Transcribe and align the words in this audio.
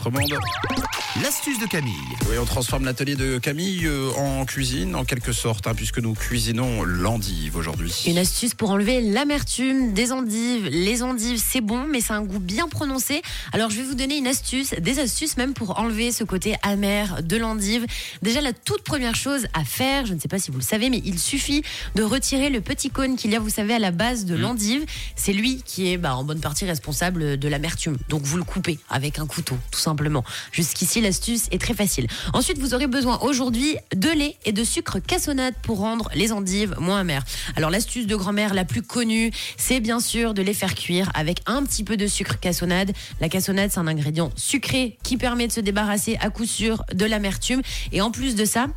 romande. 0.00 0.38
L'astuce 1.20 1.58
de 1.58 1.66
Camille. 1.66 1.92
Oui, 2.30 2.38
on 2.40 2.46
transforme 2.46 2.86
l'atelier 2.86 3.16
de 3.16 3.36
Camille 3.36 3.84
euh, 3.84 4.10
en 4.16 4.46
cuisine, 4.46 4.96
en 4.96 5.04
quelque 5.04 5.32
sorte, 5.32 5.66
hein, 5.66 5.74
puisque 5.74 5.98
nous 5.98 6.14
cuisinons 6.14 6.84
l'endive 6.84 7.54
aujourd'hui. 7.56 7.92
Une 8.06 8.16
astuce 8.16 8.54
pour 8.54 8.70
enlever 8.70 9.02
l'amertume 9.02 9.92
des 9.92 10.10
endives. 10.10 10.68
Les 10.68 11.02
endives, 11.02 11.38
c'est 11.38 11.60
bon, 11.60 11.84
mais 11.86 12.00
c'est 12.00 12.14
un 12.14 12.22
goût 12.22 12.38
bien 12.38 12.66
prononcé. 12.66 13.20
Alors, 13.52 13.68
je 13.68 13.76
vais 13.76 13.82
vous 13.82 13.94
donner 13.94 14.16
une 14.16 14.26
astuce, 14.26 14.70
des 14.70 15.00
astuces 15.00 15.36
même 15.36 15.52
pour 15.52 15.78
enlever 15.78 16.12
ce 16.12 16.24
côté 16.24 16.56
amer 16.62 17.22
de 17.22 17.36
l'endive. 17.36 17.84
Déjà, 18.22 18.40
la 18.40 18.54
toute 18.54 18.82
première 18.82 19.14
chose 19.14 19.46
à 19.52 19.64
faire, 19.64 20.06
je 20.06 20.14
ne 20.14 20.18
sais 20.18 20.28
pas 20.28 20.38
si 20.38 20.50
vous 20.50 20.58
le 20.58 20.64
savez, 20.64 20.88
mais 20.88 21.02
il 21.04 21.18
suffit 21.18 21.62
de 21.94 22.02
retirer 22.02 22.48
le 22.48 22.62
petit 22.62 22.88
cône 22.88 23.16
qu'il 23.16 23.32
y 23.32 23.36
a, 23.36 23.38
vous 23.38 23.50
savez, 23.50 23.74
à 23.74 23.78
la 23.78 23.90
base 23.90 24.24
de 24.24 24.34
l'endive. 24.34 24.86
C'est 25.14 25.34
lui 25.34 25.62
qui 25.62 25.92
est 25.92 25.98
bah, 25.98 26.16
en 26.16 26.24
bonne 26.24 26.40
partie 26.40 26.64
responsable 26.64 27.36
de 27.36 27.48
l'amertume. 27.48 27.98
Donc, 28.08 28.22
vous 28.22 28.38
le 28.38 28.44
coupez 28.44 28.78
avec 28.88 29.18
un 29.18 29.26
couteau, 29.26 29.58
tout 29.70 29.80
simplement. 29.80 30.24
Jusqu'ici, 30.52 31.01
l'astuce 31.02 31.48
est 31.50 31.60
très 31.60 31.74
facile. 31.74 32.06
Ensuite, 32.32 32.58
vous 32.58 32.74
aurez 32.74 32.86
besoin 32.86 33.18
aujourd'hui 33.20 33.76
de 33.94 34.08
lait 34.08 34.36
et 34.44 34.52
de 34.52 34.64
sucre 34.64 34.98
cassonade 34.98 35.54
pour 35.62 35.78
rendre 35.78 36.08
les 36.14 36.32
endives 36.32 36.74
moins 36.78 37.00
amères. 37.00 37.24
Alors, 37.56 37.70
l'astuce 37.70 38.06
de 38.06 38.16
grand-mère 38.16 38.54
la 38.54 38.64
plus 38.64 38.82
connue, 38.82 39.30
c'est 39.56 39.80
bien 39.80 40.00
sûr 40.00 40.34
de 40.34 40.42
les 40.42 40.54
faire 40.54 40.74
cuire 40.74 41.10
avec 41.14 41.40
un 41.46 41.62
petit 41.64 41.84
peu 41.84 41.96
de 41.96 42.06
sucre 42.06 42.38
cassonade. 42.40 42.92
La 43.20 43.28
cassonade, 43.28 43.70
c'est 43.70 43.80
un 43.80 43.86
ingrédient 43.86 44.30
sucré 44.36 44.98
qui 45.02 45.16
permet 45.16 45.46
de 45.46 45.52
se 45.52 45.60
débarrasser 45.60 46.16
à 46.20 46.30
coup 46.30 46.46
sûr 46.46 46.84
de 46.94 47.04
l'amertume. 47.04 47.62
Et 47.92 48.00
en 48.00 48.10
plus 48.10 48.34
de 48.34 48.44
ça, 48.44 48.68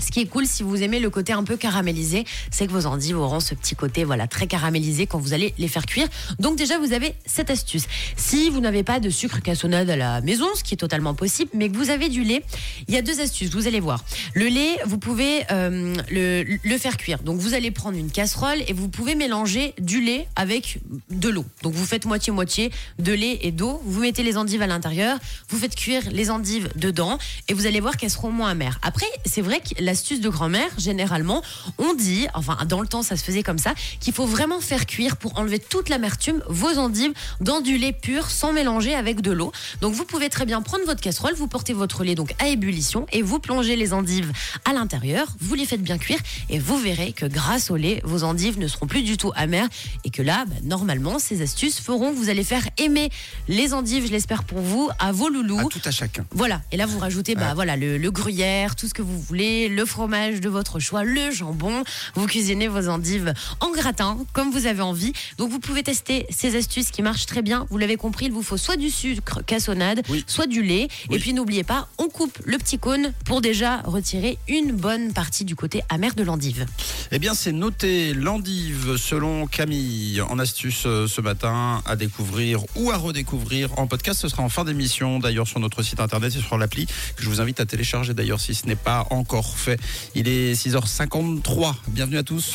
ce 0.00 0.10
qui 0.10 0.20
est 0.20 0.26
cool 0.26 0.46
si 0.46 0.62
vous 0.62 0.82
aimez 0.82 1.00
le 1.00 1.10
côté 1.10 1.32
un 1.32 1.44
peu 1.44 1.56
caramélisé, 1.56 2.24
c'est 2.50 2.66
que 2.66 2.72
vos 2.72 2.86
endives 2.86 3.18
auront 3.18 3.40
ce 3.40 3.54
petit 3.54 3.74
côté 3.74 4.04
voilà 4.04 4.26
très 4.26 4.46
caramélisé 4.46 5.06
quand 5.06 5.18
vous 5.18 5.32
allez 5.32 5.54
les 5.58 5.68
faire 5.68 5.86
cuire. 5.86 6.08
Donc 6.38 6.56
déjà 6.56 6.78
vous 6.78 6.92
avez 6.92 7.14
cette 7.26 7.50
astuce. 7.50 7.84
Si 8.16 8.50
vous 8.50 8.60
n'avez 8.60 8.82
pas 8.82 9.00
de 9.00 9.10
sucre 9.10 9.40
cassonade 9.40 9.90
à 9.90 9.96
la 9.96 10.20
maison, 10.20 10.46
ce 10.54 10.64
qui 10.64 10.74
est 10.74 10.78
totalement 10.78 11.14
possible, 11.14 11.50
mais 11.54 11.68
que 11.68 11.76
vous 11.76 11.90
avez 11.90 12.08
du 12.08 12.24
lait, 12.24 12.42
il 12.88 12.94
y 12.94 12.98
a 12.98 13.02
deux 13.02 13.20
astuces. 13.20 13.50
Vous 13.50 13.66
allez 13.66 13.80
voir. 13.80 14.04
Le 14.34 14.46
lait, 14.46 14.78
vous 14.86 14.98
pouvez 14.98 15.44
euh, 15.50 15.94
le, 16.10 16.44
le 16.62 16.78
faire 16.78 16.96
cuire. 16.96 17.22
Donc 17.22 17.38
vous 17.38 17.54
allez 17.54 17.70
prendre 17.70 17.98
une 17.98 18.10
casserole 18.10 18.58
et 18.66 18.72
vous 18.72 18.88
pouvez 18.88 19.14
mélanger 19.14 19.74
du 19.80 20.00
lait 20.00 20.26
avec 20.36 20.80
de 21.10 21.28
l'eau. 21.28 21.44
Donc 21.62 21.74
vous 21.74 21.86
faites 21.86 22.06
moitié 22.06 22.32
moitié 22.32 22.70
de 22.98 23.12
lait 23.12 23.38
et 23.42 23.52
d'eau. 23.52 23.80
Vous 23.84 24.00
mettez 24.00 24.22
les 24.22 24.36
endives 24.36 24.62
à 24.62 24.66
l'intérieur, 24.66 25.18
vous 25.48 25.58
faites 25.58 25.74
cuire 25.74 26.02
les 26.10 26.30
endives 26.30 26.70
dedans 26.76 27.18
et 27.48 27.54
vous 27.54 27.66
allez 27.66 27.80
voir 27.80 27.96
qu'elles 27.96 28.10
seront 28.10 28.30
moins 28.30 28.50
amères. 28.50 28.78
Après, 28.82 29.06
c'est 29.24 29.42
vrai 29.42 29.60
que 29.60 29.82
l'astuce 29.90 30.20
de 30.20 30.28
grand-mère, 30.28 30.70
généralement, 30.78 31.42
on 31.78 31.94
dit, 31.94 32.28
enfin 32.34 32.56
dans 32.68 32.80
le 32.80 32.86
temps 32.86 33.02
ça 33.02 33.16
se 33.16 33.24
faisait 33.24 33.42
comme 33.42 33.58
ça, 33.58 33.74
qu'il 33.98 34.12
faut 34.14 34.24
vraiment 34.24 34.60
faire 34.60 34.86
cuire 34.86 35.16
pour 35.16 35.36
enlever 35.36 35.58
toute 35.58 35.88
l'amertume 35.88 36.42
vos 36.48 36.78
endives 36.78 37.12
dans 37.40 37.60
du 37.60 37.76
lait 37.76 37.92
pur 37.92 38.30
sans 38.30 38.52
mélanger 38.52 38.94
avec 38.94 39.20
de 39.20 39.32
l'eau. 39.32 39.50
Donc 39.80 39.92
vous 39.94 40.04
pouvez 40.04 40.28
très 40.28 40.46
bien 40.46 40.62
prendre 40.62 40.84
votre 40.86 41.00
casserole, 41.00 41.34
vous 41.34 41.48
portez 41.48 41.72
votre 41.72 42.04
lait 42.04 42.14
donc 42.14 42.34
à 42.38 42.46
ébullition 42.46 43.04
et 43.10 43.20
vous 43.22 43.40
plongez 43.40 43.74
les 43.74 43.92
endives 43.92 44.30
à 44.64 44.72
l'intérieur, 44.72 45.26
vous 45.40 45.54
les 45.56 45.66
faites 45.66 45.82
bien 45.82 45.98
cuire 45.98 46.20
et 46.48 46.60
vous 46.60 46.78
verrez 46.78 47.12
que 47.12 47.26
grâce 47.26 47.72
au 47.72 47.76
lait, 47.76 48.00
vos 48.04 48.22
endives 48.22 48.60
ne 48.60 48.68
seront 48.68 48.86
plus 48.86 49.02
du 49.02 49.16
tout 49.16 49.32
amères 49.34 49.68
et 50.04 50.10
que 50.10 50.22
là, 50.22 50.44
bah, 50.46 50.54
normalement, 50.62 51.18
ces 51.18 51.42
astuces 51.42 51.80
feront 51.80 52.12
que 52.12 52.16
vous 52.16 52.28
allez 52.28 52.44
faire 52.44 52.62
aimer 52.78 53.10
les 53.48 53.74
endives, 53.74 54.06
je 54.06 54.12
l'espère 54.12 54.44
pour 54.44 54.60
vous, 54.60 54.88
à 55.00 55.10
vos 55.10 55.28
loulous. 55.28 55.58
À 55.58 55.64
tout 55.64 55.80
à 55.84 55.90
chacun. 55.90 56.24
Voilà, 56.30 56.62
et 56.70 56.76
là 56.76 56.86
vous 56.86 56.98
rajoutez 57.00 57.34
bah, 57.34 57.48
Ouais. 57.48 57.54
voilà, 57.54 57.76
le, 57.76 57.96
le 57.98 58.10
gruyère, 58.12 58.76
tout 58.76 58.86
ce 58.86 58.94
que 58.94 59.02
vous 59.02 59.18
voulez, 59.18 59.68
le 59.68 59.79
fromage 59.84 60.40
de 60.40 60.48
votre 60.48 60.78
choix, 60.78 61.04
le 61.04 61.30
jambon. 61.30 61.82
Vous 62.14 62.26
cuisinez 62.26 62.68
vos 62.68 62.88
endives 62.88 63.32
en 63.60 63.70
gratin, 63.70 64.18
comme 64.32 64.50
vous 64.50 64.66
avez 64.66 64.82
envie. 64.82 65.12
Donc 65.38 65.50
vous 65.50 65.60
pouvez 65.60 65.82
tester 65.82 66.26
ces 66.30 66.56
astuces 66.56 66.90
qui 66.90 67.02
marchent 67.02 67.26
très 67.26 67.42
bien. 67.42 67.66
Vous 67.70 67.78
l'avez 67.78 67.96
compris, 67.96 68.26
il 68.26 68.32
vous 68.32 68.42
faut 68.42 68.56
soit 68.56 68.76
du 68.76 68.90
sucre 68.90 69.42
cassonade, 69.44 70.02
Oui. 70.08 70.24
soit 70.26 70.46
du 70.46 70.62
lait. 70.62 70.88
Oui. 71.08 71.16
Et 71.16 71.18
puis 71.18 71.32
n'oubliez 71.32 71.64
pas, 71.64 71.88
on 71.98 72.08
coupe 72.08 72.38
le 72.44 72.58
petit 72.58 72.78
cône 72.78 73.12
pour 73.24 73.40
déjà 73.40 73.78
retirer 73.82 74.38
une 74.48 74.72
bonne 74.72 75.12
partie 75.12 75.44
du 75.44 75.56
côté 75.56 75.82
amer 75.88 76.14
de 76.14 76.22
l'endive. 76.22 76.66
Eh 77.12 77.18
bien, 77.18 77.34
c'est 77.34 77.52
noté 77.52 78.14
l'endive 78.14 78.96
selon 78.96 79.46
Camille 79.46 80.20
en 80.20 80.38
astuce 80.38 80.84
euh, 80.86 81.06
ce 81.06 81.20
matin 81.20 81.82
à 81.86 81.96
découvrir 81.96 82.60
ou 82.76 82.90
à 82.90 82.96
redécouvrir 82.96 83.78
en 83.78 83.86
podcast. 83.86 84.20
Ce 84.20 84.28
sera 84.28 84.42
en 84.42 84.48
fin 84.48 84.64
d'émission 84.64 85.18
d'ailleurs 85.18 85.46
sur 85.48 85.60
notre 85.60 85.82
site 85.82 86.00
internet 86.00 86.34
et 86.36 86.40
sur 86.40 86.56
l'appli 86.58 86.86
que 86.86 87.22
je 87.22 87.28
vous 87.28 87.40
invite 87.40 87.60
à 87.60 87.66
télécharger 87.66 88.14
d'ailleurs 88.14 88.40
si 88.40 88.54
ce 88.54 88.66
n'est 88.66 88.76
pas 88.76 89.06
encore 89.10 89.56
fait. 89.56 89.69
Il 90.14 90.28
est 90.28 90.54
6h53. 90.54 91.74
Bienvenue 91.88 92.18
à 92.18 92.22
tous. 92.22 92.54